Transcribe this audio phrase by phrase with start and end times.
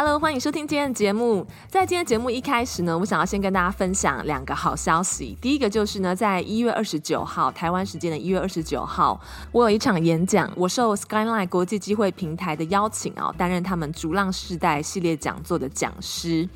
[0.00, 1.44] Hello，欢迎收听今天的节目。
[1.66, 5.36] 在今天节目一开始呢，我想要先跟大家分享两个好消息。
[5.40, 16.48] 第一个就是呢，在一月二十九号，台湾时间的一月二十九号，我有一场演讲，我受 Skyline 国际机会平台的邀请啊，担任他们逐浪世代系列讲座的讲师。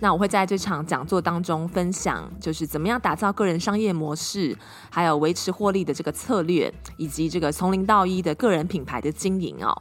[0.00, 4.54] 那我会在这场讲座当中分享，就是怎么样打造个人商业模式，
[4.90, 9.74] 还有维持获利的这个策略，以及这个从零到一的个人品牌的经营哦。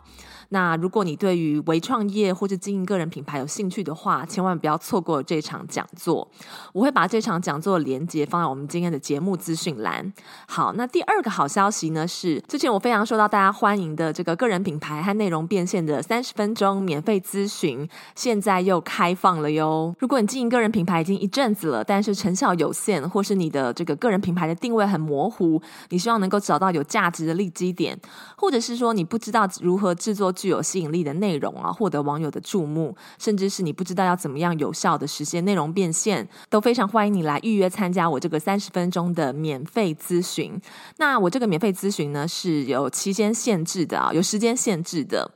[0.50, 6.28] 那如果你对于微创业或者经营个人品牌有兴趣的话，千万不要错过这场讲座。
[6.74, 10.12] 我会把这场讲座的连接放在我们今天的节目资讯栏。
[10.48, 19.94] 好，那第二个好消息呢是，之前我非常受到大家欢迎的这个个人品牌和内容变现的三十分钟免费咨询，现在又开放了哟。
[20.00, 27.96] 如果你经营个人品牌已经一阵子了，但是成效有限，或是你的这个个人品牌的定位很模糊，你希望能够找到有价值的利基点，
[28.36, 30.34] 或者是说你不知道如何制作。
[30.40, 40.60] 具有吸引力的内容啊，获得网友的注目，甚至是你不知道要怎么样有效的实现内容变现，都非常欢迎你来预约参加我这个三十分钟的免费咨询。
[40.98, 45.30] 那我这个免费咨询呢是有期间限制的啊，有时间限制的，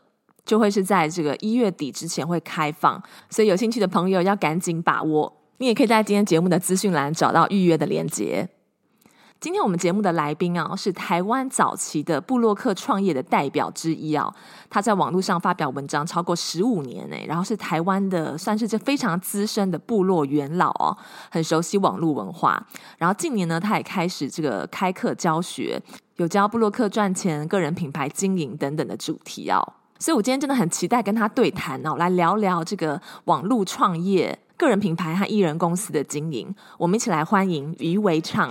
[0.45, 5.31] 就会是在这个一月底之前会开放，所以有兴趣的朋友要赶紧把握。
[5.57, 8.49] 你也可以在今天节目的资讯栏找到预约的链接。
[9.43, 14.33] 今天我们节目的来宾啊，是台湾早期的部落客创业的代表之一啊。
[14.69, 20.95] 他在网络上发表文章超过十五年呢，然后是台湾的算是这非常资深的部落元老哦，
[21.29, 22.65] 很熟悉网络文化。
[22.97, 25.77] 然后近年呢，他也开始这个开课教学，
[26.15, 29.61] 有教部落客赚钱、个人品牌经营等等的主题哦。
[29.99, 36.55] 所以我今天真的很期待跟他对谈哦，来聊聊这个网络创业、个人品牌和艺人公司的经营。
[36.77, 38.49] 我们一起来欢迎于维畅。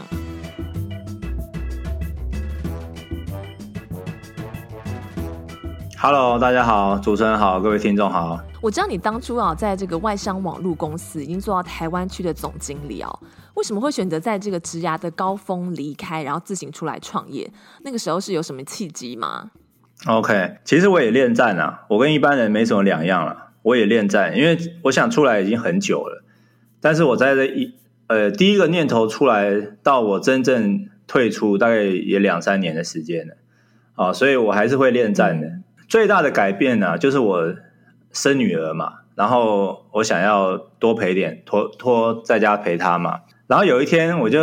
[6.05, 8.37] Hello，大家好，主持人好，各位听众好。
[8.61, 13.21] 我知道你当初啊，在这个外商网络公司已经做到台湾区的总经理哦。
[13.55, 17.49] 为什么会选择在这个职涯的高峰离开，然后自行出来创业？
[17.85, 19.53] 那个时候是有什么契机吗
[20.09, 23.51] ？OK，其实我也恋战啊，我跟一般人没什么两样了。
[23.63, 26.25] 我也恋战，因为我想出来已经很久了，
[26.81, 27.77] 但是我在这一
[28.09, 29.53] 呃第一个念头出来
[29.85, 33.35] 到我真正退出，大概也两三年的时间了
[33.95, 35.62] 啊，哦，所以我还是会恋战的。
[35.93, 37.55] 最大的改变呢，就是我
[38.13, 43.21] 生女儿嘛，然后我想要多陪点，托托在家陪她嘛。
[43.47, 44.41] 然后有一天，我就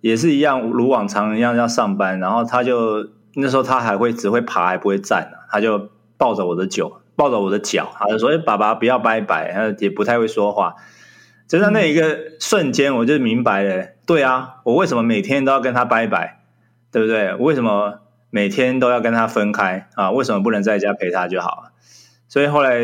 [0.00, 10.76] 也是一样，如往常一样要上班，然后她就那时候她还会只会爬，还不会站，她就抱着我的脚，抱着我的脚，他就说：“哎，爸爸不要拜拜。”他也不太会说话。
[11.46, 16.40] 就在那一个瞬间，我就明白了，对啊，我为什么每天都要跟她拜拜，
[16.90, 17.34] 对不对？
[17.34, 18.07] 为什么？
[18.30, 20.10] 每天都要跟他分开啊？
[20.10, 21.72] 为什么不能在家陪他就好？
[22.28, 22.80] 所以后来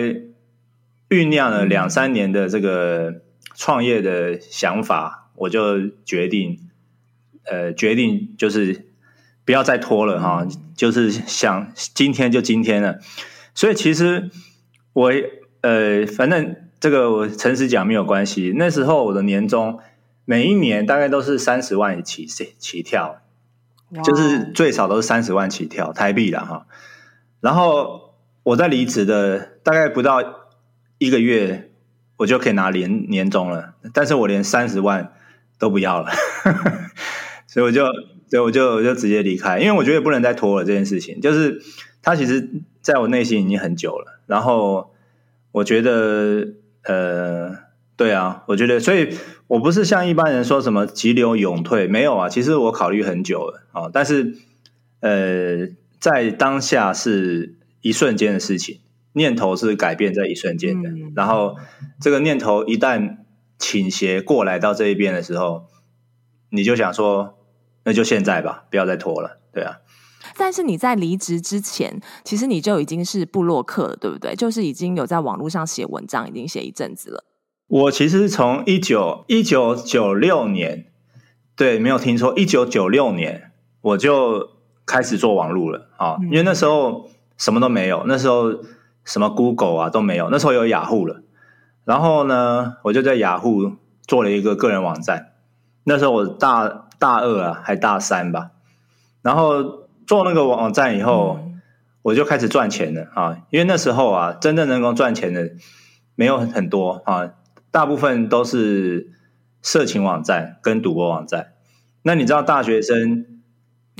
[1.11, 3.23] 酝酿了两三年的这个
[3.55, 6.59] 创业的想法，我就决定，
[7.45, 8.87] 呃，决定就是
[9.45, 12.99] 不要再拖了哈，就是想今天就今天了。
[13.55, 14.31] 所以其实
[14.95, 15.13] 我
[15.61, 18.55] 呃，反正这个我诚实讲没有关系。
[18.57, 19.79] 那时候我的年终
[20.25, 23.21] 每一年大概都是三十万起起起跳。
[24.05, 26.67] 就是最少都是三十万起跳台币了哈，
[27.41, 30.21] 然后我在离职的大概不到
[30.99, 31.71] 一个月，
[32.17, 35.13] 我就可以拿年年终了，但是我连三十万
[35.59, 36.11] 都不要了，
[37.47, 37.85] 所以我就，
[38.29, 41.63] 所以我就我就直接离开，因为我觉得不能再拖了这件事情，就是
[42.03, 42.49] 它其实
[42.81, 44.95] 在我内心已经很久了，然后
[45.53, 46.49] 我觉得
[46.85, 47.65] 呃。
[47.97, 52.29] 对啊，我觉得，所以我不是像一般人说什么急流勇退，没有啊。
[52.29, 54.37] 其实我考虑很久了啊，但是
[55.01, 55.69] 呃，
[56.01, 58.81] 在当下是一瞬间的事情，
[59.13, 60.89] 念头是改变在一瞬间的。
[60.89, 61.57] 嗯、然后
[62.01, 63.19] 这个念头一旦
[63.59, 65.67] 倾斜过来到这一边的时候，
[66.49, 67.39] 你就想说，
[67.85, 69.41] 那就现在吧，不要再拖了。
[69.53, 69.77] 对啊。
[70.37, 74.35] 但是你在离职之前，其实你就已经是布洛克了，对不对？
[74.35, 77.25] 就是已经有在网络上写文章，已经写一阵子了。
[77.67, 80.87] 我其实从一九一九九六年，
[81.57, 83.51] 对，没有听错，一九九六年
[83.81, 84.51] 我就
[84.87, 88.53] 开始做网络了啊，因为那时候什么都没有，那时候
[89.05, 91.23] 什么 Google 啊都没有，那时候有雅虎了，
[91.85, 93.73] 然后呢，我就在雅虎
[94.07, 95.33] 做了一个个人网站。
[95.85, 98.51] 那时候我大大二啊，还大三吧。
[99.23, 101.61] 然后做那个网站以后，嗯、
[102.03, 103.39] 我就开始赚钱了啊。
[103.51, 105.51] 因为那时候啊，真正能够赚钱的
[106.15, 107.31] 没有很多啊，
[107.75, 109.09] 大部分都是
[109.61, 111.55] 色情网站跟赌博网站。
[112.03, 113.27] 那你知道大学生，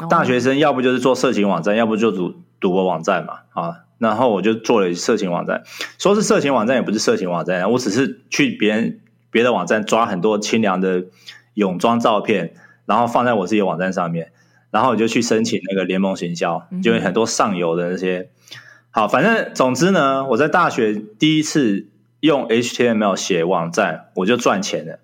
[0.09, 3.81] 大学生要不就是做色情网站，要不就赌赌博网站嘛啊。
[3.99, 5.65] 然后我就做了色情网站，
[5.99, 9.01] 说是色情网站也不是色情网站，我只是去别人
[9.33, 11.07] 别的网站抓很多清凉的
[11.55, 12.55] 泳装照片，
[12.87, 14.31] 然后放在我自己的网站上面，
[14.71, 18.31] 然后我就去申请那个联盟行销，就有很多上游的那些。
[18.93, 21.89] 好，反正总之呢，我在大学第一次
[22.25, 24.99] 用 HTML 写网站，我就赚钱了，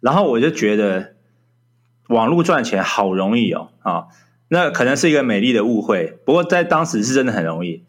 [0.00, 1.14] 然后我就觉得
[2.08, 4.06] 网络赚钱好容易哦啊，
[4.48, 7.84] 那可能是一个美丽的误会，不过在当时是真的很容易。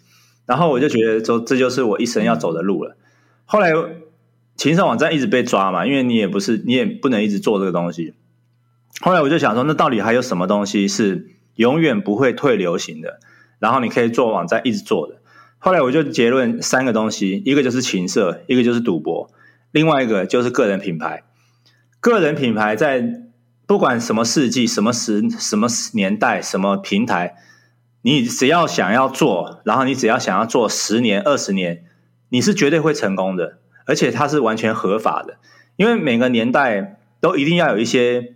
[0.46, 2.96] 然后我就觉得说，这就是我一生要走的路了。
[3.46, 3.74] 后来，
[4.56, 8.14] 情色网站一直被抓嘛，因为你也不是，你也不能一直做这个东西。
[9.02, 13.20] 后来我就想说，那到底还有什么东西是永远不会退流行的？
[13.58, 15.16] 然后你可以做网站一直做的。
[15.60, 19.30] 后来我就结论三个东西：一个就是情色，一个就是赌博，
[19.72, 21.24] 另外一个就是个人品牌。
[22.00, 23.04] 个人品牌在
[23.68, 27.36] 不管什么世纪、什么时、什么年代、什么平台。
[28.02, 31.84] 你只要想要做，然后你只要想要做十年、二十年，
[32.30, 35.36] 你是绝对会成功的，而且它是完全合法的。
[35.76, 38.36] 因为每个年代都一定要有一些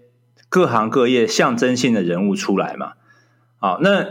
[0.49, 2.93] 各行各业象征性的人物出来嘛。
[3.57, 4.05] 好，那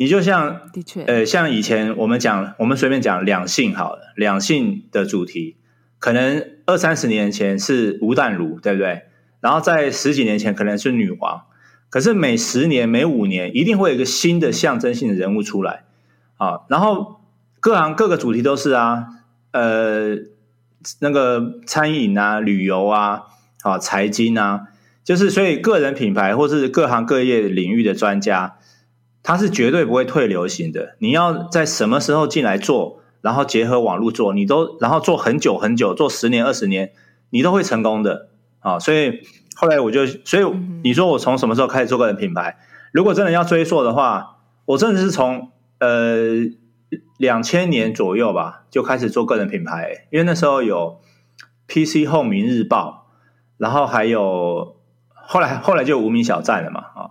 [0.00, 5.56] 你就像的确，呃，像以前我们讲，我们随便讲两性好了，两性的主题，
[5.98, 9.02] 可能二三十年前是吴淡如，对不对？
[9.40, 11.42] 然后在十几年前可能是女王。
[11.90, 15.84] 可是每十年、每五年，一定会有一个新的象征性的人物出来
[16.36, 16.60] 啊。
[16.68, 17.20] 然后
[17.58, 19.06] 各行各个主题都是啊，
[19.50, 20.16] 呃，
[21.00, 23.22] 那个餐饮啊、旅游啊、
[23.62, 24.68] 啊财经啊，
[25.02, 28.57] 就是所以个人品牌或是各行各业领域的专家，
[29.22, 30.96] 他是绝对不会退流行的。
[30.98, 36.92] 你要在什么时候进来做，然后结合网络做，你都然后做很久很久，做十年、二十年，
[37.30, 38.28] 你都会成功的
[38.60, 38.78] 啊。
[38.78, 39.20] 所以。
[39.60, 40.44] 后来我就，所以
[40.84, 42.58] 你说我从什么时候开始做个人品牌？
[42.92, 44.36] 如果真的要追溯的话，
[44.66, 45.50] 我真的是从
[45.80, 46.46] 呃
[47.16, 51.00] 两千年左右吧就开始做个人品牌，因为那时候有
[51.66, 53.08] PC Home 明日报，
[53.56, 54.76] 然后还有
[55.12, 57.10] 后来后来就无名小站了嘛啊，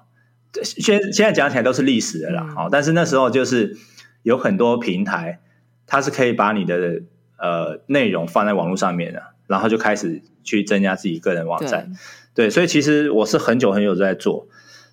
[0.64, 3.78] 现现在讲起来都是历史的啦啊，但是那时候就是
[4.24, 5.40] 有很多平台，
[5.86, 7.02] 它是可以把你的
[7.38, 11.92] 呃内容放在网络上面的，然后就开始去增加自己个人网站。
[12.34, 14.48] 对，所以其实我是很久很久在做。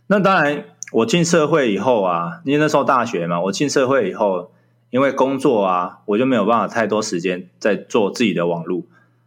[0.06, 4.52] 那当然，我进社会以后啊，因为那时候大学嘛，我进社会以后，
[4.90, 8.82] 因为工作啊，我就没有办法太多时间在做自己的网络。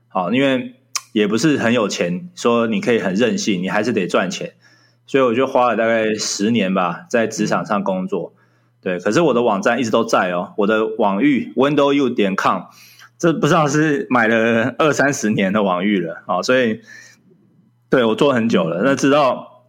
[0.07, 0.75] 好，因为
[1.13, 4.53] 也不是很有钱，说你可以很任性，你还是得赚钱。
[5.07, 8.35] 所以我就花了大概十年吧，在职场上工作。
[8.79, 12.65] 对，可是我的网站一直都在哦，我的网域 windowU 点 com，
[13.17, 16.81] 这不知道是买了二三十年的网域了啊，所以。
[17.89, 19.63] 对，我做很久了，那直到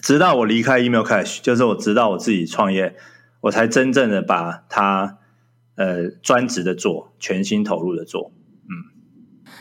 [0.00, 2.96] 直到我离开 Email Cash，就是我直到我自己创业，
[3.42, 5.18] 我才真正的把它
[5.74, 8.32] 呃专职的做，全心投入的做。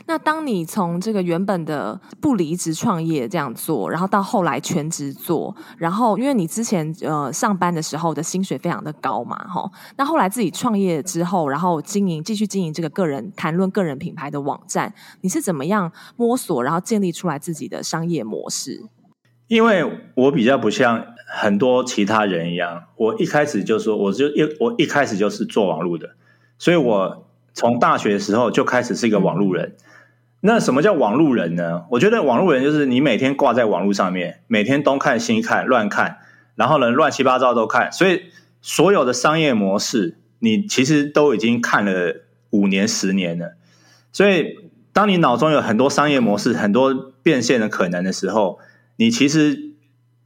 [0.06, 18.84] 那当你从这个原本的不离职创业这样做，然后到后来全职做，然后因为你之前呃上班的时候的薪水非常的高嘛，哈，那后来自己创业之后，然后经营继续经营这个个人谈论个人品牌的网站，你是怎么样摸索，然后建立出来自己的商业模式？
[19.48, 26.10] 因为我比较不像很多其他人一样，我一开始就说，我就一我一开始就是做网络的，
[26.58, 29.66] 所以我从大学的时候就开始是一个网络人。
[29.78, 29.84] 嗯
[30.46, 31.86] 那什么叫网路人呢？
[31.90, 36.18] 我觉得网路人就是你每天挂在网络上面，每天东看西看乱看，
[36.56, 38.24] 然后呢乱七八糟都看，所以
[38.62, 43.54] 所有的商业模式你其实都已经看了五年十年了。
[44.12, 44.58] 所以
[44.92, 48.60] 当你脑中有很多商业模式、很多变现的可能的时候，
[48.98, 49.72] 你其实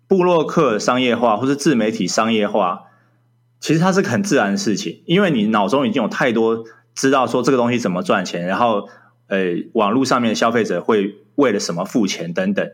[0.07, 2.85] 部落客商业化或是自媒体商业化，
[3.59, 6.63] 其实它是很自然的事情，因为你脑中已经有太多
[6.95, 8.89] 知道说这个东西怎么赚钱，然后。
[9.27, 9.39] 呃，
[9.73, 12.71] 网络上面的消费者会为了什么付钱等等，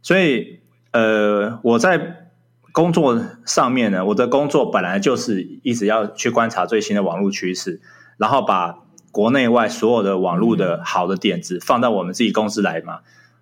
[0.00, 0.60] 所以
[0.92, 2.30] 呃，我在
[2.72, 7.82] 工作上面呢，我的工作本来就是一直要去观察最新的网络趋势，
[8.16, 8.78] 然后把
[9.12, 13.00] 国内外所有的网络的好的点子放到我们自己公司来嘛。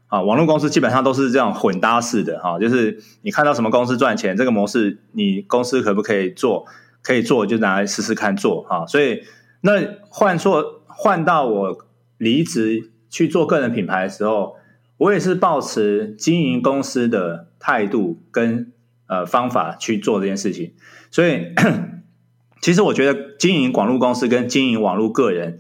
[0.08, 6.66] 啊，网络公司基本上都是这样混搭式的哈，就是你看到什么公司赚钱，这个模式你公司可不可以做？
[7.02, 8.84] 可以做就拿来试试看做哈。
[8.86, 9.22] 所以
[9.60, 9.72] 那
[10.08, 11.87] 换做换到我。
[12.18, 14.56] 离职去做个人品牌的时候，
[14.98, 18.72] 我也是抱持经营公司的态度跟
[19.06, 20.74] 呃方法去做这件事情。
[21.10, 21.54] 所以，
[22.60, 25.58] 其实我觉得经营网络公司跟经营网络个人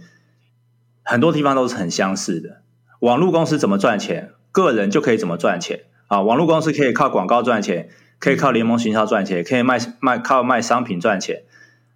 [1.02, 2.62] 很多地方都是很相似的。
[3.00, 6.20] 网络公司怎么赚钱，个人就可以怎么赚钱啊。
[6.20, 7.88] 网络公司可以靠广告赚钱，
[8.18, 11.44] 可以靠联盟行销赚钱，可以卖卖靠卖商品赚钱。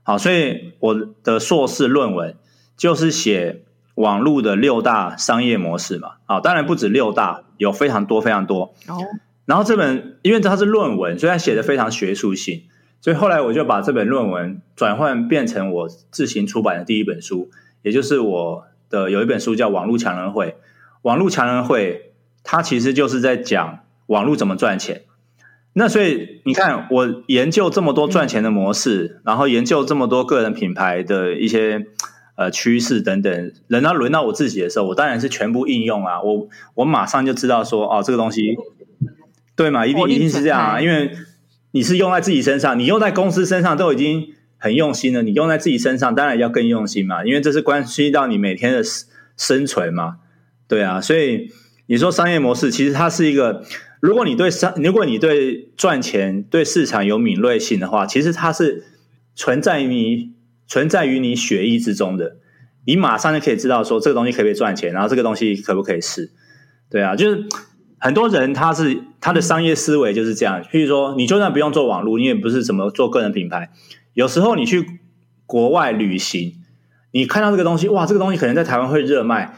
[0.05, 2.37] 好，所以我的硕士论文
[2.77, 6.13] 就是写网络的六大商业模式嘛。
[6.27, 8.75] 啊，当然不止六大，有非常多非常多。
[8.89, 8.99] 哦。
[9.45, 12.63] 然后这本因为它是论文，所以它写的非常学术性。
[13.01, 17.51] 所以后来我就把这本论文转换变成我自行出版的第一本书，
[17.83, 20.47] 也就是我的有一本书叫《网络强人会》。
[21.03, 22.13] 网络强人会，
[22.45, 25.03] 它其实就是在讲网络怎么赚钱。
[25.73, 31.87] 那所以你看，我研究这么多赚钱的模式，然后研究这么多个人品牌的一些
[32.35, 36.23] 呃趋势等等，等到轮到我自己的时候，我当然是全部应用啊！
[36.23, 38.57] 我我马上就知道说，哦，这个东西
[39.55, 40.81] 对嘛，一定一定是这样啊！
[40.81, 41.13] 因为
[41.73, 48.83] 你是用在自己身上，你用在公司身上都已经很用心了，你用在自己身上当然要更用心嘛，因为这是关系到你每天的
[49.37, 50.17] 生存嘛，
[50.69, 51.51] 对啊，所以
[51.87, 53.65] 你说商业模式，其实它是一个。
[54.01, 58.83] 如果你对商，如果你对赚钱、对市场有敏锐性的话，其实它是
[59.37, 60.33] 存在于你
[60.73, 62.37] 存在于你血液之中的。
[62.87, 66.31] 你马上就可以知道说这个东西可不可以赚钱，然后这个东西可不可以试。
[66.91, 67.45] 对啊，就是
[67.99, 70.63] 很多人他是他的商业思维就是这样。
[70.63, 73.69] 譬如说，你就算不用做网络，你也不是怎么做个人品牌。
[74.15, 74.87] 有时候你去
[75.45, 76.55] 国外旅行，
[77.11, 79.55] 你看到这个东西，哇，这个东西可能在台湾会热卖。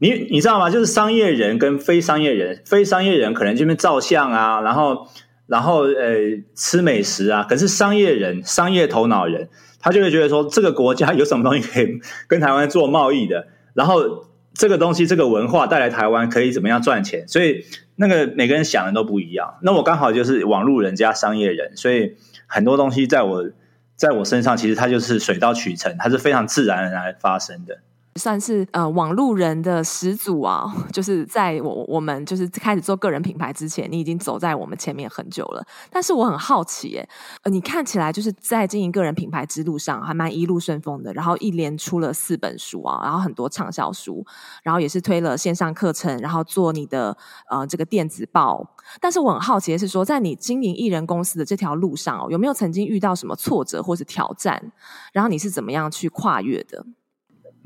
[0.00, 0.68] 你你知道吗？
[0.68, 5.06] 就是商业人跟非商业人，非商业人可能这边照相啊，然后
[5.46, 6.16] 然后呃
[6.56, 9.48] 吃美食啊，可是商业人、商业头脑人，
[9.86, 17.28] 他就会觉得说，这个国家有什么东西可以跟台湾做贸易的，然后这个东西、这个文化带来台湾可以怎么样赚钱？
[17.28, 17.64] 所以
[17.94, 19.58] 那个每个人想的都不一样。
[19.62, 22.16] 那我刚好就是网路人加商业人，所以
[22.48, 23.48] 很多东西在我
[23.94, 27.78] 在我身上，其实它就是水到渠成，它是非常自然而然发生的。
[28.16, 35.64] 算是呃网路人的始祖啊， 就是在我我们就是开始做个人品牌之前，你已经走在我们前面很久了。
[35.90, 37.08] 但是我很好奇，耶，
[37.44, 44.24] 你看起来就是在经营个人品牌之路上还蛮一路顺风的，然后一连出了四本书啊，然后很多畅销书，
[44.62, 47.16] 然后也是推了线上课程，然后做你的
[47.50, 48.74] 呃这个电子报。
[49.00, 54.72] 但是我很好奇的是说，在你经营艺人公司的这条路上哦，有没有曾经遇到什么挫折或是挑战？
[55.12, 56.84] 然后你是怎么样去跨越的？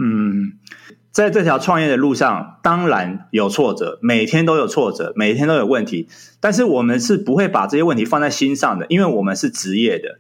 [0.03, 0.53] 嗯，
[1.11, 6.09] 在这条创业的路上，当然有挫折，每天都有挫折，每天都有问题。
[6.41, 10.19] 但是我们是不会把这些问题放在心上的，因为我们是职业的。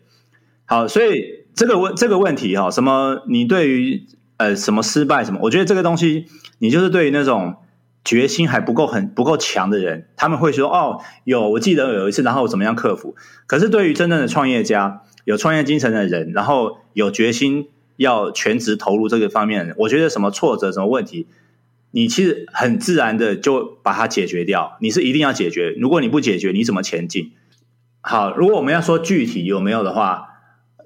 [0.67, 3.23] 好，所以这个问这个问题哈，什么？
[3.27, 4.05] 你对于
[4.37, 5.41] 呃什么失败什么？
[5.45, 6.27] 我觉得这个东西，
[6.59, 7.55] 你就是对于那种
[8.05, 13.17] 决心还不够很不够强的人，他们会说哦，有，我记得有一次，然后我怎么样克服。
[13.47, 17.69] 可是对于真正的创业家，有创业精神的人，然后有决心。
[18.01, 21.27] 要全职投入这个方面，我觉得什么挫折、什么问题，
[21.91, 24.79] 你其实很自然的就把它解决掉。
[24.81, 27.33] 你是一定要解决，如果你不解决，你怎么前进？
[28.01, 30.29] 好，如果我们要说具体有没有的话，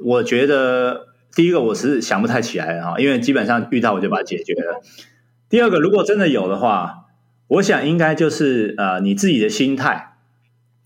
[0.01, 1.07] 我觉得
[1.37, 4.83] 第一个我是想不太起来哈，因为基本上遇到我就把它解决了。
[5.49, 7.05] 第二个，如果真的有的话，
[7.47, 10.17] 我想应该就是呃你自己的心态，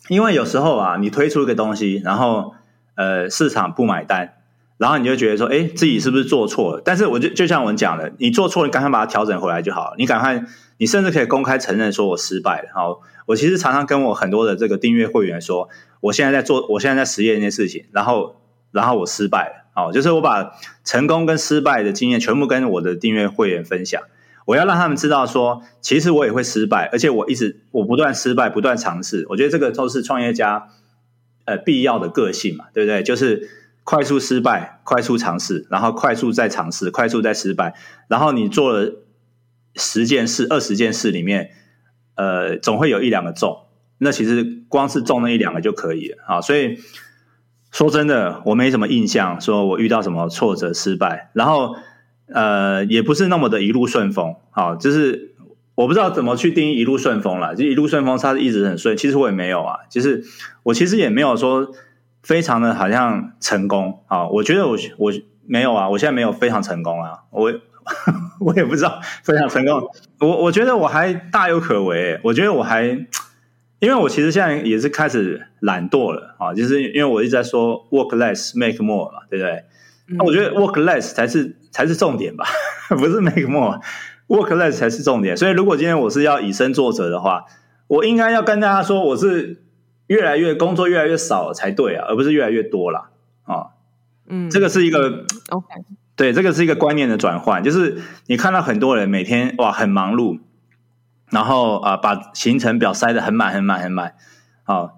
[0.08, 2.52] 因为有时候啊，你推出一个东西，然后
[2.96, 4.34] 呃市场不买单。
[4.78, 6.82] 然后你就觉得说，哎，自己是不是做错了？
[6.84, 9.96] 但是我就就像我们讲的，你做错了，你赶快把它调整回来就好了。
[9.98, 10.44] 你赶快，
[10.76, 12.68] 你甚至可以公开承认说我失败了。
[12.72, 15.68] 好，我其实常常跟我很多的这个订阅会员说，
[16.00, 18.36] 我现在在做，我现在在实验一件事情，然后
[18.70, 19.68] 然后我失败了。
[19.74, 20.52] 好，就是我把
[20.84, 24.00] 成功跟失败的经验全部跟我的订阅会员分享。
[24.44, 29.26] 我要让他们知道说，其实我也会失败，而且我一直我不断失败，不断尝试。
[29.30, 30.68] 我觉得这个都是创业家
[31.46, 33.02] 呃必要的个性嘛，对不对？
[33.02, 33.57] 就是。
[33.88, 37.74] 快速失败，快速尝试，然后快速再尝试，快速再失败，
[38.06, 38.96] 然后你做了
[39.76, 41.52] 十件事、二十件事里面，
[42.14, 43.64] 呃，总会有一两个中。
[43.96, 46.42] 那其实光是中那一两个就可以了啊。
[46.42, 46.76] 所以
[47.70, 51.74] 说真的，我没什么印象，说我遇到什么挫折、失败，然后
[52.26, 54.34] 呃，也不是那么的一路顺风。
[54.50, 55.34] 好，就是
[55.74, 57.56] 我不知道怎么去定义一路顺风了。
[57.56, 58.98] 就一路顺风，它是一直很顺。
[58.98, 60.24] 其实我也没有啊，就是
[60.64, 61.72] 我其实也没有说。
[62.28, 64.28] 非常的好像成功啊！
[64.28, 65.10] 我觉得我我
[65.46, 67.50] 没有啊，我现在没有非常成功啊，我
[68.44, 69.82] 我也不知道非常成功。
[70.20, 72.84] 我我觉得我还大有可为，我觉得我还，
[73.78, 79.64] 因为我其实现在也是开始懒惰了啊，就是因为我一直在说 work less make more 嘛，对不对？
[80.08, 82.44] 那、嗯、我觉得 work less 才是才是重点吧，
[82.94, 85.34] 不是 make more，work less 才是重点。
[85.34, 87.46] 所以如果今天我是要以身作则的话，
[87.86, 89.62] 我应该要跟大家说，我是
[90.08, 93.10] 越来越工作越来越少才对啊，而不是越来越多啦。
[93.44, 93.78] 啊。
[94.30, 95.66] 嗯，这个是一个 OK，
[96.14, 97.96] 对，这个是一个观念的转换，就是
[98.26, 100.40] 你看到很多人每天哇很忙碌，
[101.30, 104.16] 然后啊把行程表塞得很满很满很满
[104.64, 104.90] 啊。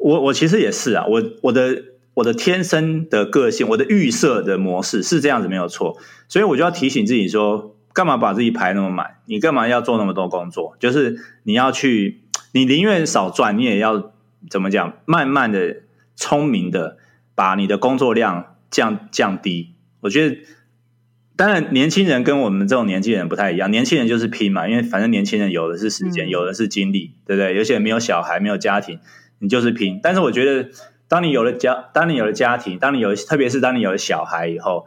[0.00, 9.18] 我我其实也是啊，我我的我的天生的个性，我的预设的模式是这样子没有错，所以我就要提醒自己说，干嘛把自己排那么满？
[9.26, 10.76] 你干嘛要做那么多工作？
[10.80, 14.10] 就是你要去，你宁愿少赚，你也要
[14.50, 14.98] 怎么讲？
[15.04, 15.76] 慢慢的、
[16.16, 16.98] 聪明的
[17.34, 19.74] 把你的工作量降降低。
[20.00, 20.36] 我觉得，
[21.36, 27.56] 当然年轻人跟我们这种年轻人不太一样，年轻人就是拼嘛，因为反正年轻人有的是时间，有的是精力，对不对？
[27.56, 29.00] 有些人没有小孩，没有家庭。
[29.40, 30.70] 你就是拼，但是我觉得，
[31.06, 34.86] 当你有了家，当你有了家庭，当你有，特别是当你有了小孩以后，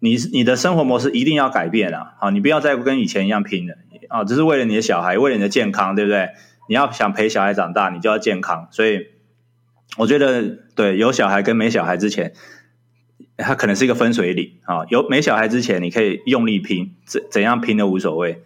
[0.00, 2.30] 你你的生活模式一定要改变了好！
[2.30, 3.76] 你不要再跟以前一样拼了
[4.08, 4.24] 啊！
[4.24, 6.30] 只是为了你的小孩，为了你的健康，对不对？
[6.72, 8.66] 你要想陪小孩长大，你就要健康。
[8.70, 9.06] 所以，
[9.98, 12.32] 我觉得，对，有小孩跟没小孩之前，
[13.36, 14.82] 它可能是一个分水岭啊！
[14.88, 18.42] 有没小孩之前，你可以用力拼，怎怎样拼都无所谓。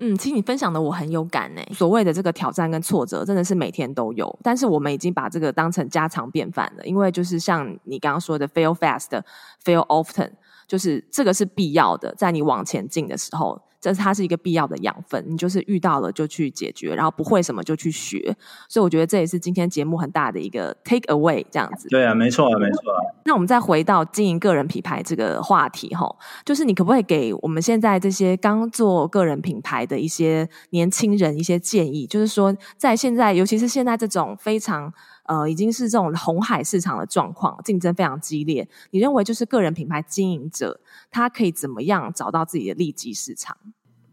[0.00, 1.62] 嗯，其实你分享的我很有感呢。
[1.72, 4.38] 所谓的这个挑战跟挫折，真的是每天都有。
[4.42, 10.32] 但是我们已经把这个当成家常便饭了，因为就是像你刚刚说的，fail fast，fail often，
[10.68, 13.62] 就是这个是必要的，在你往前进的时候。
[13.82, 18.34] 这是它是一个必要的养分，你就是遇到了就去解决，然后不会什么就去学，
[18.68, 21.88] 所以我觉得这也是今天节目很大的一个 take away 这样子。
[21.88, 22.98] 对啊，没错啊，没错啊。
[23.24, 32.06] 那我们再回到经营个人品牌这个话题哈，就是你可不可以给我们现在这些刚做个人品牌的一些年轻人一些建议？
[32.06, 34.92] 就是说，在现在，尤其是现在这种非常
[35.24, 40.80] 呃已经是这种红海市场的状况，竞争非常激烈，你认为就是个人品牌经营者？
[41.10, 43.56] 他可以怎么样找到自己的利基市场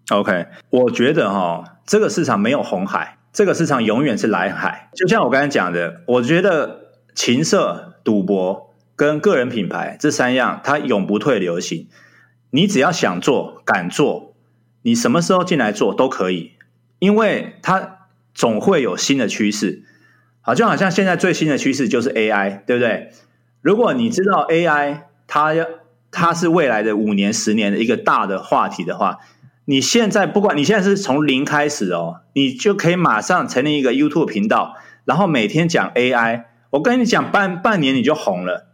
[0.09, 4.89] ？OK，我觉得哈、哦，这个市场没有红海，这个市场永远是蓝海。
[4.95, 11.87] 就像我刚才讲的，我觉得情色、赌博跟个人品牌这三样，它永不退流行。
[12.51, 14.33] 你只要想做、敢做，
[14.81, 16.53] 你什么时候进来做都可以，
[16.97, 19.85] 因为它总会有新的趋势。
[20.49, 23.11] 好，就好像现在最新的趋势就是 AI，对不对？
[23.61, 25.63] 如果你知道 AI，它要
[26.09, 29.19] 它是未来的五年、十年的一个大的话题的话，
[29.65, 36.45] 你现在不管你现在是从零开始哦，你就可以马上成立一个 YouTube 频道，然后每天讲 AI。
[36.71, 38.69] 我跟你讲，半半年你就红了，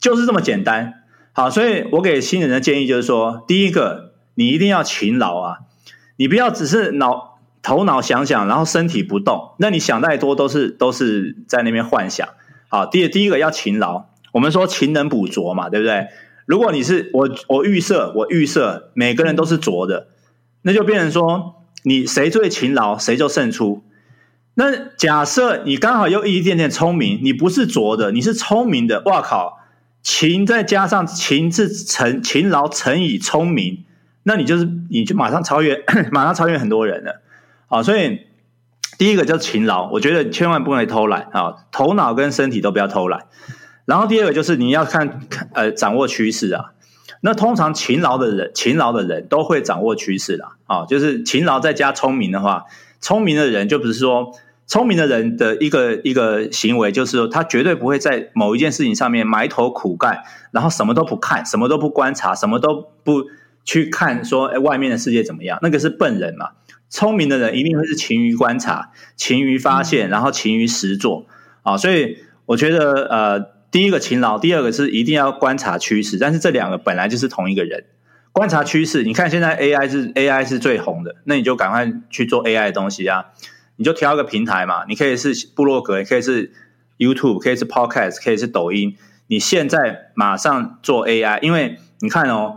[0.00, 1.02] 就是这么简单。
[1.32, 5.58] 好，所以我给新人的建议就是说，第一个，你一定要勤劳啊，
[6.16, 7.29] 你不要只是脑
[7.62, 12.28] 头脑想想，然后身体不动，那你想太多都是都是在那边幻想。
[12.68, 16.06] 好，第第一个要勤劳，我们说勤能补拙嘛，对不对？
[16.46, 20.08] 如果你是我，我预设，我预设每个人都是拙的，
[20.62, 23.84] 那就变成说，你谁最勤劳，谁就胜出。
[24.54, 29.58] 那假设你刚好又一点点聪明，你不是拙的，你是聪明的，哇靠，
[30.02, 33.84] 勤再加上勤是乘勤劳乘以聪明，
[34.24, 37.22] 那你就是你就马上超越， 马上超越很多人了。
[37.70, 38.26] 啊，所以
[38.98, 43.28] 第一个叫勤劳，我觉得千万不能偷懒啊，头脑跟身体都不要偷懒。
[43.86, 45.20] 然后第二个就是你要看
[45.54, 46.72] 呃掌握趋势啊，
[47.20, 52.64] 那通常勤劳的人，勤劳的人都会掌握趋势啦啊，就是勤劳再加聪明的话，
[53.00, 54.32] 聪明的人就不是说
[54.66, 63.24] 聪明的人的一个一个行为，就是说他绝对不会在某一件事情上面埋头苦干，然后什么都不看，什么都不观察，什么都不
[63.64, 66.50] 去看说，说哎外面的世界怎么样，那个是笨人嘛。
[66.90, 71.24] 聪明的人一定会是勤于观察，勤于发现，然后勤于实做
[71.62, 73.60] 啊，所以我觉得呃。
[73.72, 77.84] 第一个勤劳，第二个是一定要观察趋势，但是这两个本来就是同一个人。
[78.32, 83.26] 观察趋势，你看现在 AI 是 AI 是最红的，那你就赶快去做 AI 的东西啊！
[83.76, 86.50] 你就挑一个平台嘛，你可以是部落格，也可以是
[86.98, 88.96] YouTube，可以是 Podcast，可以是抖音。
[89.28, 92.56] 你现在马上做 AI，因为你看哦，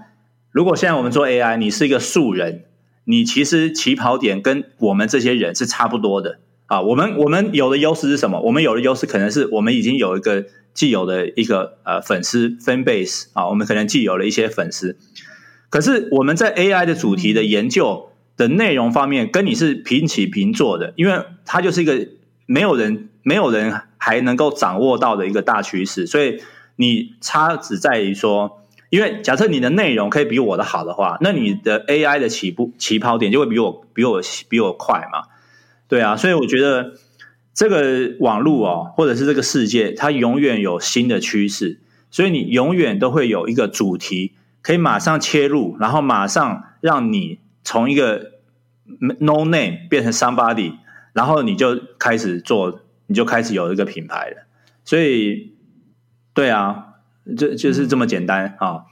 [0.50, 2.64] 如果现在我们做 AI，你是一个素人，
[3.06, 6.82] 你其实起跑点跟我们这些人是差不多的啊。
[6.82, 8.42] 我们我们有的优势是什么？
[8.42, 10.46] 我们有的优势可能是我们已经有一个。
[10.74, 14.98] 既有的一个呃粉丝 fan base 啊，我们可能既有了一些粉丝，
[15.70, 22.08] 可是我们在 AI 的主题的研究的内容方面，跟你是平起平坐的，因为它就是一个
[22.48, 26.42] 没有人没有人还能够掌握到的一个大趋势，所以
[26.76, 28.63] 你差只在于说，
[28.94, 35.30] 因为假设你的内容可以比我的好的话，那你的 AI 的起步起跑点就会比我比我比我快嘛，
[35.88, 36.94] 对啊，所以我觉得。
[37.56, 41.80] 这个网络哦，或者是这个世界，它永远有新的趋势，
[42.10, 48.32] 所以你永远都会有一个主题可以马上切入，然后马上让你从一个
[49.20, 50.74] no name 变成 somebody，
[51.14, 54.48] 然后你就开始做，你就开始有一个品牌了。
[54.84, 55.54] 所以，
[56.34, 56.93] 对啊，
[57.38, 58.68] 就就是这么简单啊。
[58.68, 58.86] 哦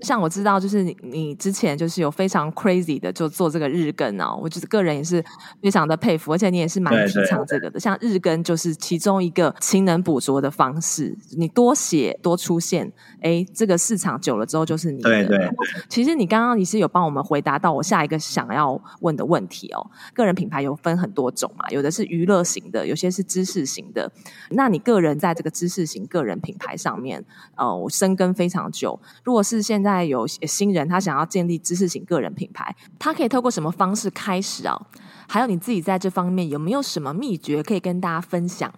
[0.00, 5.24] 像我知道，就是你你之前就是有非常 crazy 的就做这个日更哦，我就是个人也是
[5.60, 7.78] 非常的佩服，而且你也是蛮提倡这个的。
[7.78, 15.10] 像日更就是其中一个勤能补拙的方式，你多写多出现，哎，这个市场久了之后就是你的。
[15.10, 15.50] 对对，对。
[15.88, 19.90] 其实你刚刚你是有帮我们回答到我下一个想要问的问题哦。
[20.14, 24.10] 个人品牌有分很多种嘛，有的是娱乐型的，有些是知识型的。
[24.50, 27.24] 那你个人在这个知识型个人品牌上面，
[27.56, 28.98] 呃，我深耕非常久。
[29.24, 29.92] 如果是现在。
[29.92, 34.74] 在有新人，他想要建立知识型个人品牌，他可以透过什么方式开始啊？
[35.28, 38.72] 还有你自己在这方面有没有什么秘诀可以跟大家分享？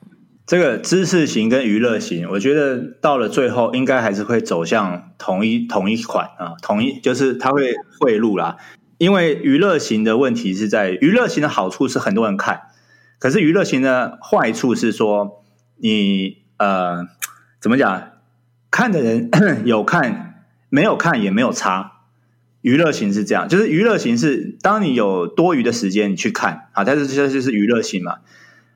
[0.44, 8.56] 这个知识型跟娱乐型，我觉得到了最后应该还是会走向同一同一款啊，同一就是他会汇入啦。
[8.98, 12.62] 因为娱乐型的问题是在娱乐型的好处是很多人看，
[13.20, 15.44] 可是娱乐型的坏处是说
[15.76, 17.06] 你呃
[17.60, 18.10] 怎么讲？
[18.72, 19.30] 看的人
[19.64, 20.33] 有看。
[20.74, 22.00] 没有看也没有差，
[22.60, 28.16] 娱乐型是这样，就是娱乐型是当你有多余的时间你去看啊，但是这就是娱乐型嘛。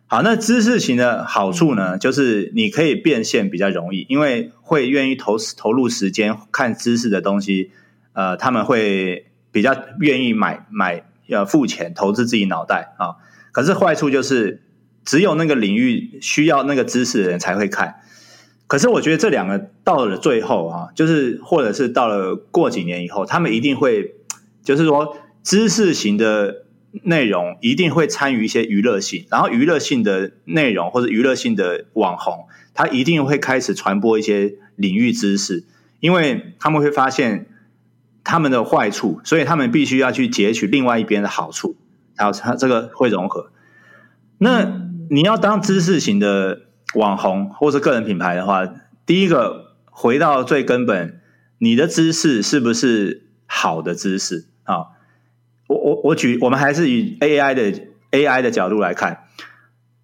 [0.07, 7.73] 好，那知识型的好处呢，就是你可以变现比较容易，因为会愿意投投入时间看知识的东西，
[8.13, 13.17] 呃，他们会比较愿意买买要付钱投资自己脑袋啊。
[13.51, 14.63] 可是坏处就是
[15.05, 17.97] 只有那个领域需要那个知识的人才会看。
[18.69, 24.15] 可是我觉得这两个到了最后啊，就是或者是到了过几年以后，他们一定会，
[24.63, 26.67] 就是说知识型的
[27.05, 35.65] 内容一定会参与一些娱乐性，然后娱乐性的内容或者娱乐性的网红，他一定会开始传播一些领域知识，
[36.01, 37.47] 因为他们会发现
[38.23, 41.75] 他们的坏处，所以他们必须要去截取另外一边的好处，
[42.17, 43.51] 然后他这个会融合。
[44.37, 46.68] 那你要当知识型的。
[46.95, 48.67] 网红或是个人品牌的话，
[49.05, 51.21] 第一个回到最根本，
[51.59, 54.97] 你的知识是不是好的知识啊？
[55.67, 59.25] 我我我举，我们还是以 AI 的 AI 的角度来看，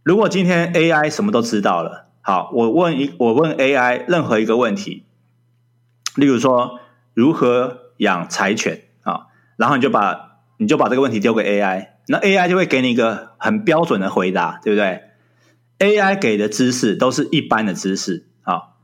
[0.02, 5.04] 如果今天 AI 什么都知道了，好，我问一我问 AI 任何一个问题，
[6.16, 6.80] 例如说
[7.14, 15.02] 如何养柴犬啊，然后你就把你就把这个问题丢给 AI，那 AI 就会给你一个很标准的回答，对不对
[15.78, 18.74] ？AI 给的知识都是一般的知识啊，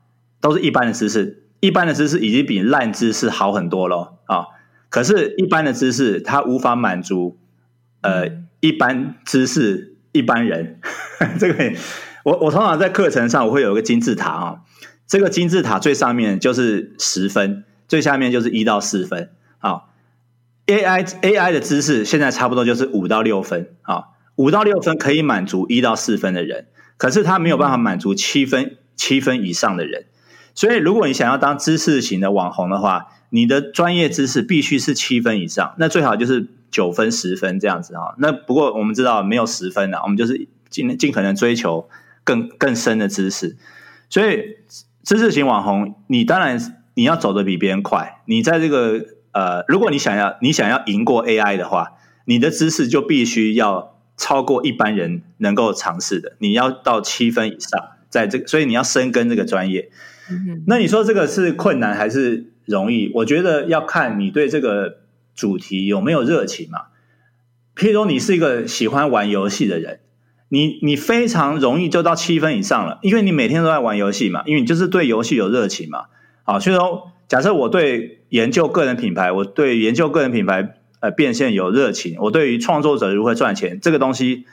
[0.41, 4.47] 都是一般的知识，一般的知识已经比烂知识好很多了啊。
[4.89, 7.39] 可是，一般的知识它无法满足
[8.01, 8.27] 呃
[8.59, 10.81] 一般知识一般人。
[11.39, 11.73] 这个
[12.25, 14.61] 我我通常在课程上我会有一个金字塔啊，
[15.07, 19.83] 这个金字塔最上面就是十分，最下面就是一到四分啊。
[20.67, 24.05] AI AI 的知识现在差不多就是五到六分啊，
[24.37, 26.67] 五到六分可以满足一到四分的人。
[27.01, 30.05] 可是他没有办法满足七分七分以上的人，
[30.55, 38.15] 所以如果你想要当知识型的网红的话，你的专业知识必须是七分以上，那最好就是九分十分这样子啊。
[38.19, 41.89] 那不过我们知道没有十分的，我们就是尽尽可能追求
[42.23, 43.57] 更更深的知识。
[44.11, 44.59] 所以
[45.03, 51.93] 知识型网红，你当然你要走的比别人快，你在这个呃，如果你想要你想要赢过 AI 的话，
[52.27, 53.97] 你的知识就必须要。
[54.21, 57.81] 超过一般人能够尝试的，你要到七分以上，
[58.11, 59.89] 在这个，所以你要深耕这个专业。
[60.31, 60.63] 嗯。
[60.67, 63.11] 那你说这个是困难还是容易？
[63.15, 64.99] 我觉得要看你对这个
[65.35, 66.89] 主题有没有热情嘛。
[67.75, 70.01] 譬如说，你是一个喜欢玩游戏的人，
[70.51, 76.05] 你你非常容易就到七分以上了，因为你每天都在玩游戏嘛，因为你就是对游戏有热情嘛。
[76.43, 80.77] 好，所以说，假设我对研究个人品牌，我对研究个人品牌。
[81.01, 84.45] 呃，变现有热情，我对于创作者如何赚钱这个东西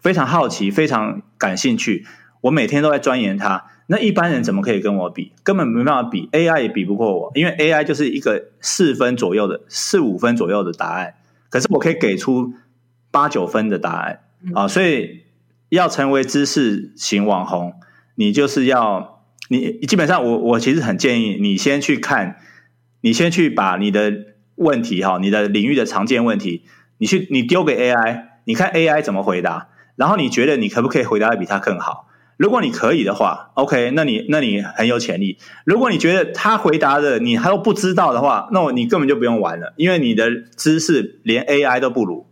[0.00, 2.04] 非常好奇，非常感兴趣。
[2.42, 3.64] 我每天都在钻研它。
[3.86, 5.32] 那一般人怎么可以跟我比？
[5.42, 11.14] 根本没办法比，AI 也比不过我，因为 AI 就是一个四分左右的四五分左右的答案，
[11.48, 12.52] 可是我可以给出
[13.10, 14.20] 八九分的答案
[14.54, 14.68] 啊。
[14.68, 15.22] 所以
[15.70, 17.72] 要成为知识型网红，
[18.16, 22.36] 你就是要你基本上我我其实很建议你先去看，
[23.00, 24.33] 你先去把你的。
[24.56, 26.64] 问题哈，你的领域的常见问题，
[26.98, 32.08] 你去你丢给 AI，你看 AI 怎么回答，然后你觉得你可不可以回答的比他更好？
[32.36, 35.38] 如果你可以的话，OK，那你那你很有潜力。
[35.64, 42.26] 如果你觉得他回答的你还有不知道的话，那你根本就不用玩了，因为你的知识连 AI 都不如。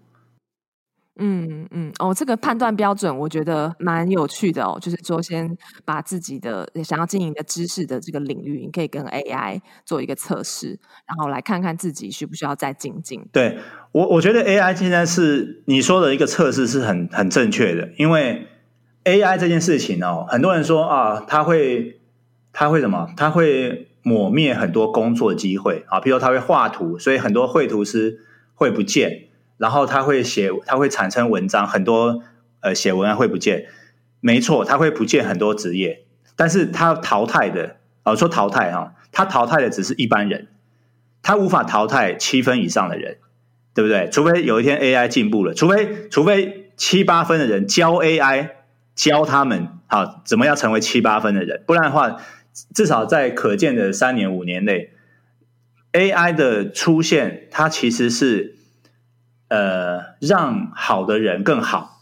[1.16, 13.22] 嗯嗯哦，这个判断标准我觉得蛮有趣的哦，就是说先把自己的想要经营的知识的这个领域，你可以跟 AI 做一个测试，然后来看看自己需不需要再精进。
[13.30, 13.58] 对
[13.92, 18.46] 我，我觉得 AI 现在是你说的一个测试是很很正确的，因为
[19.04, 22.00] AI 这件事情哦，很多人说啊，它会
[22.54, 23.08] 它会什么？
[23.18, 28.20] 它会抹灭很多工作机会啊，比如说它会画图，所以很多绘图师
[28.54, 29.28] 会不见。
[29.62, 32.20] 然后他会写，他会产生文章，很多
[32.58, 33.66] 呃写文案会不见，
[34.18, 36.02] 没错，他会不见很多职业，
[36.34, 40.48] 但是他淘汰的，哦说淘汰哈，他淘汰的只是一般人，
[41.22, 43.18] 他无法淘汰七分以上的人，
[43.72, 44.08] 对不对？
[44.10, 48.48] 除非有一天 AI 进步了，除非除非七八分的人教 AI
[48.96, 52.20] 教他们好怎么样成为七八分的人，不然的话，
[52.74, 54.90] 至少在可见的三年五年内
[55.92, 58.56] ，AI 的出现，它其实是。
[59.52, 62.00] 呃，让好的人更好，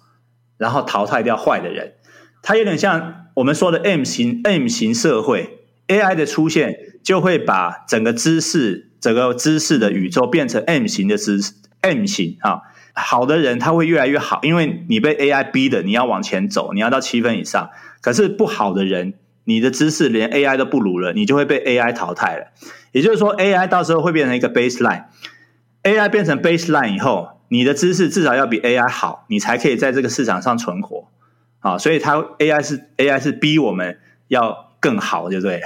[0.56, 1.94] 然后淘汰掉坏的人，
[2.42, 5.58] 它有点像我们说的 M 型 M 型社会。
[5.88, 12.60] AI 的出现就会把整个知识、整个知识的宇宙变成 M 型的知识 M 型啊。
[12.94, 17.70] 好的人他会越来越好，因为你被 AI 逼的，你要往前走，你要到七分以上。
[18.00, 22.52] 可是不好的人，你的知识连 AI 都不如了，你就会被 AI 淘汰了。
[22.92, 25.06] 也就是说，AI 到时候会变成一个 baseline。
[25.82, 27.39] AI 变成 baseline 以后。
[27.52, 31.08] 你的知识至少要比 AI 好，你才可以在这个市场上存活，
[31.58, 35.60] 啊，所以它 AI 是 AI 是逼我们要更好，对不对？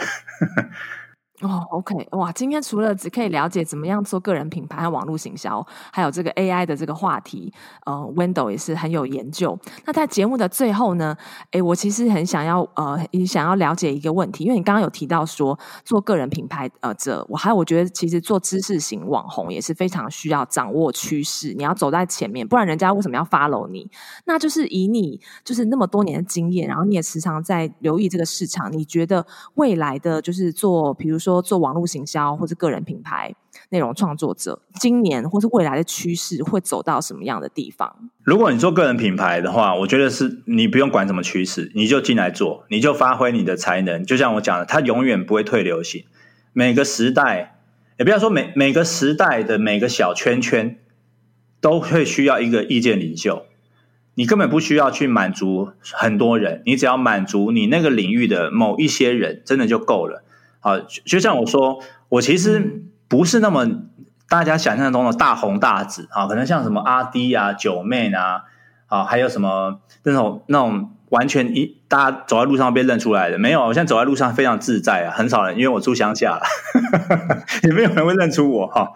[1.45, 2.33] 哦、，OK，哇！
[2.33, 7.53] 今天除了只可以了解怎么样做个人品牌和网络行销，还有这个 AI 的这个话题，
[7.85, 9.59] 呃，Window 也是很有研究。
[9.85, 11.15] 那在节目的最后呢，
[11.51, 23.91] 诶，我其实很想要呃，也想要了解一个问题，因为你刚刚有提到说做个人品牌呃者，我还有我觉得其实做知识型网红也是非常需要掌握趋势，你要走在前面，不然人家为什么要 follow 你？
[24.25, 29.27] 那就是以你就是那么多年的经验，然后你也时常在留意这个市场，你觉得
[29.57, 31.34] 未来的就是做，比如说。
[31.41, 33.35] 做网络行销或者个人品牌
[33.71, 38.11] 内容创作者，今年或是未来的趋势会走到什么样的地方？
[38.23, 44.05] 如果你做个人品牌的话，我觉得是你不用管什么趋势，你就进来做，你就发挥你的才能。
[44.05, 46.05] 就像我讲的，它永远不会退流行。
[46.53, 47.59] 每个时代，
[47.99, 50.79] 也不要说每每个时代的每个小圈圈，
[51.61, 53.47] 都会需要一个意见领袖。
[54.17, 60.23] 你根本不需要去满足很多人，你只要满足你那个领域的某一些人，真的就够了。
[60.65, 63.67] 啊，就像我说，我其实不是那么
[64.31, 68.45] 大家想象中的大红大紫啊，可能像什么阿弟啊、九妹啊，
[68.87, 76.43] 啊，还有什么那种那种完全一大家走在路上被认出来的，没有，我现在走在路上非常自在啊，很少人，因为我住乡下了，
[77.63, 78.93] 也没有人会认出我哈，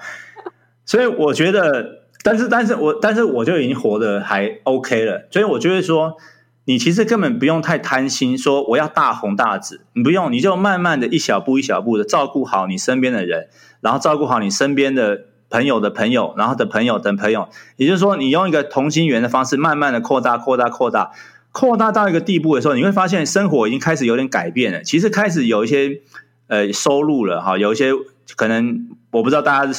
[0.87, 6.17] 所以我觉得，但是但是我但是我就已经活得还 OK 了，所以我就会说。
[6.69, 13.49] 你其实根本不用太贪心，说我要大红大紫，你不用，你就慢慢的一小步一小步的照顾好你身边的人，
[13.81, 21.13] 然后照顾好你身边的朋友的朋友，然后的朋友等朋友，也就是说，你用一个同心圆的方式，慢慢的扩大、扩大、扩大，
[21.53, 24.83] 扩大到一个地步的时候，你会发现生活已经开始有点改变了。
[24.83, 26.03] 其实开始有一些
[26.49, 27.93] 呃收入了哈，有一些
[28.37, 29.73] 可能我不知道大家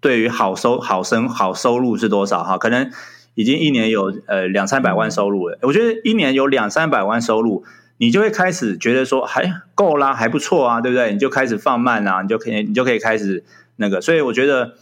[0.00, 2.90] 对于好收好生好收入是多少哈，可能。
[3.34, 7.64] 已经一年有呃两三百万收入了，我觉得一年有两三百万收入，
[7.96, 11.12] 你就会开始觉得说还够啦，还不错啊，对不对？
[11.14, 13.42] 你就开始放慢啊，你就可以你就可以开始
[13.76, 14.74] 那个，所以我觉得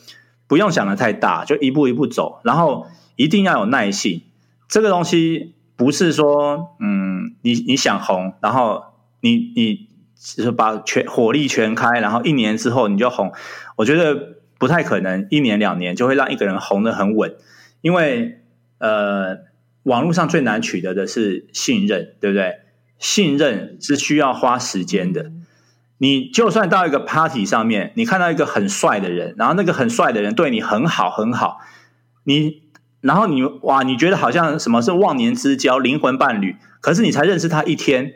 [0.49, 4.23] 不用想的太大，就一步一步走，然后一定要有耐性。
[4.69, 8.83] 这个东西不是说嗯，你你想红，然后
[9.21, 9.87] 你你
[10.19, 13.33] 就是把全火力全开，然后一年之后你就红，
[13.77, 17.33] 我觉得不太可能，一年两年就会让一个人红得很稳，
[17.83, 18.39] 因为。
[18.81, 19.39] 呃，
[19.85, 22.59] 网络上最难取得的是信任，对不对？
[22.99, 25.31] 信任是需要花时间的。
[25.99, 31.61] 你就算到一个 party 上面，你看到一个很帅的人，然后那个很帅的人对你很好很好，
[32.25, 32.63] 你
[33.01, 38.15] 然后你哇，你觉得好像什么是忘年之交、灵魂伴侣，可是你才认识他一天，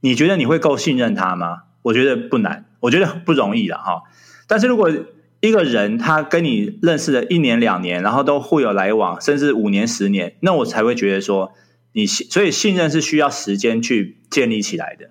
[0.00, 1.62] 你觉得你会够信任他吗？
[1.82, 4.02] 我觉得不难，我觉得不容易了哈。
[4.46, 4.90] 但是如果
[5.44, 11.52] 一个人他跟你认识了一年两年，然后都互有来往，甚至五年十年，那我才会觉得说
[11.92, 15.10] 你信，所以信任是需要时间去建立起来的。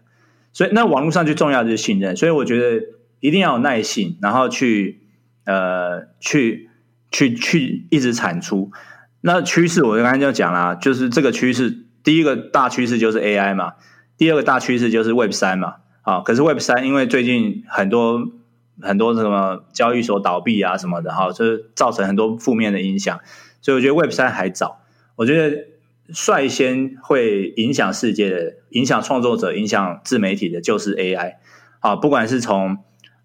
[0.51, 2.83] 所以那网络上最重要的就是信任，所以我觉得
[3.19, 5.01] 一定要有耐心，然后去
[5.45, 6.71] 呃去
[7.11, 8.71] 去去一直产出。
[9.21, 13.73] 那趋势我刚才就讲了，就是这个趋势，第一个大趋势就是 AI 嘛，
[14.17, 15.75] 第二个大趋势就是 Web 三嘛。
[16.01, 18.31] 啊，可是 Web 三因为最近很多。
[18.81, 23.19] 很多什么交易所倒闭啊什么的哈，就是造成很多负面的影响，
[23.62, 24.79] 所以我觉得 Web 三还早。
[25.15, 25.65] 我觉得
[26.07, 31.36] 率先会影响世界的、影响创作者、影响自媒体的，就是 AI。
[31.79, 32.77] 啊，不管是从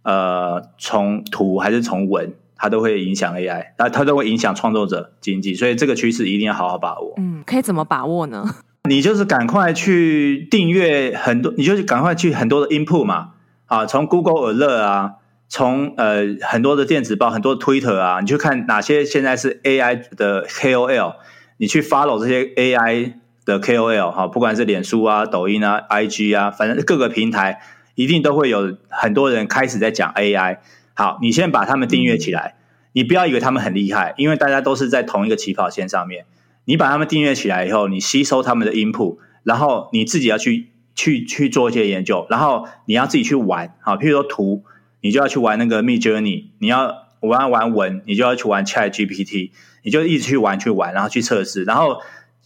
[0.02, 7.14] 呃从图还是从文，它都会影响 AI，那它都会影响创作者经济，所以这个趋势一定要好好把握。
[7.16, 8.44] 嗯，可以怎么把握呢？
[8.88, 13.32] 你就是赶快去订阅很多，你就是赶快去很多的 input 嘛。
[13.66, 15.14] 啊，从 Google Alert 啊，
[15.48, 21.14] 从呃很多的电子报、很多的 Twitter 啊，你去看哪些现在是 AI 的 KOL，
[21.56, 27.60] 你去 follow 这些 AI 的 KOL 哈，不管是脸书啊、抖音啊、IG 啊，反正各个平台
[27.94, 30.58] 一定都会有很多人开始在讲 AI。
[30.94, 32.56] 好，你先把他们订阅起来，
[32.92, 36.26] 你不要以为他们很厉害，因为大家都是在同一个起跑线上面。
[36.66, 40.68] 你把他们订阅起来以后，你吸收他们的 input，然后你自己要去。
[40.98, 44.64] 去去做一些研究，然后你要自己去玩，好，譬如说图，
[45.00, 49.50] 你就要去玩那个 Midjourney，你要我要玩文，你就要去玩 ChatGPT，
[49.82, 52.00] 你就一直去玩去玩，然后去测试，然后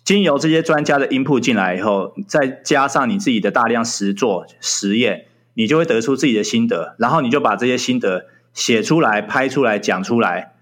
[0.04, 10.52] 经由这些专家的 input 进来以后，再加上你自己的大量实做实验，你就会得出自己的心得，然后你就把这些心得写出来、拍出来、讲出来，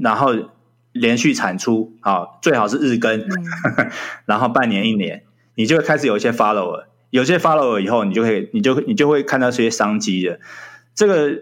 [0.00, 0.34] 然后
[0.92, 3.30] 连续产出，好，最好是日更，嗯、
[4.26, 6.84] 然后半年一年，你就会开始有一些 follower。
[7.10, 10.38] 有些 follower 以后，你就可以，你就你就会看到这些商机的。
[11.00, 11.40] 这个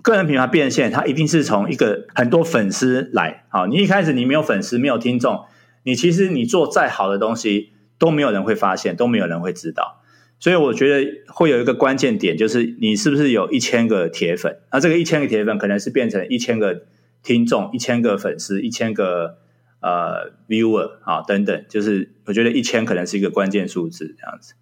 [0.00, 3.44] 个人品牌变现，它一定是从一个很多粉丝来。
[3.48, 5.44] 好，你一开始你没有粉丝，没有听众，
[5.82, 10.04] 你其实你做再好的东西都没有人会发现，都没有人会知道。
[10.38, 14.56] 所以我觉得会有一个关键点，就是你是不是有一千个铁粉？
[14.70, 16.82] 那这个一千个铁粉可能是变成一千个
[17.24, 19.38] 听众、一千个粉丝、一千个
[19.80, 21.64] 呃 viewer 啊等等。
[21.68, 24.54] 就是我觉得一千可能是一个关键数字，这样子。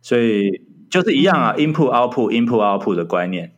[0.00, 3.54] 所以就是一样啊，input output input output 的观念。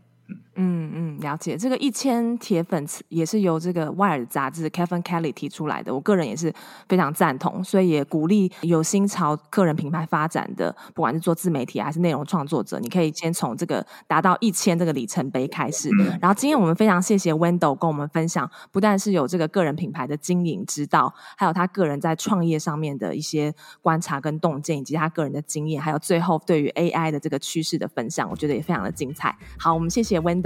[0.57, 1.57] 嗯嗯，了解。
[1.57, 6.53] 这个一千铁粉也是由这个《Wired》杂志 Kevin Kelly 提出来的，我个人也是
[6.89, 15.89] 非常赞同，所以也鼓励有心朝个人品牌发展的，不管是做自媒体还是内容创作者，你可以先从这个达到一千这个里程碑开始。
[15.99, 29.37] 嗯、然后今天我们非常谢谢 Wendell 跟我们分享，不但是有这个个人品牌的经营之道，还有他个人在创业上面的一些观察跟洞见，以及他个人的经验，还有最后对于 AI 的这个趋势的分享，我觉得也非常的精彩。
[29.59, 30.44] 好，我们谢谢 Wendell。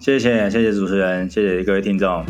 [0.00, 2.24] 谢谢谢谢主持人，谢谢各位听众。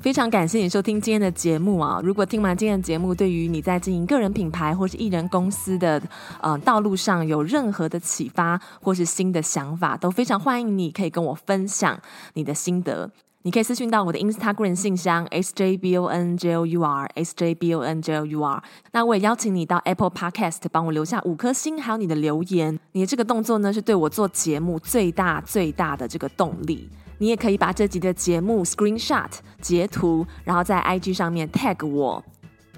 [0.00, 2.00] 非常感谢你收听今天的节目啊！
[2.02, 6.00] 如果听完今天的节目，对于你在经营个人品牌或是艺人公司的
[6.40, 12.00] 呃道路上有任何的启发或是新的想法，都非常欢迎你可以跟我分享
[12.32, 13.10] 你的心得。
[13.42, 17.80] 你可以私讯到我的 Instagram 信箱 s j b o n j o u r s j b o
[17.80, 18.62] n j o u r。
[18.92, 22.78] 那我也邀请你到 Apple Podcast 帮我留下五颗星，还有你的留言。
[22.92, 26.90] 你的这个动作呢，是对我做节目最大最大的这个动力。
[27.18, 32.22] 你也可以把这集的节目 Screenshot 截图，然后在 IG 上面 tag 我，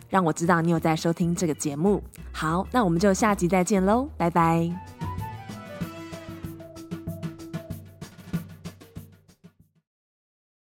[0.08, 2.02] 让我知道你有在收听这个节目。
[2.32, 5.09] 好，那我们就下集再见喽，拜拜。